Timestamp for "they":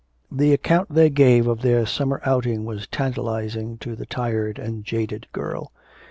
0.95-1.11